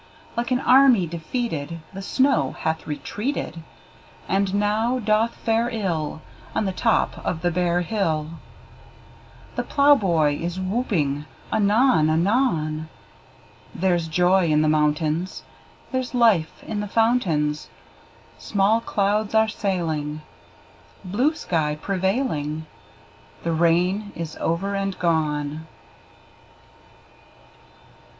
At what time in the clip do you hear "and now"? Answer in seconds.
4.27-4.97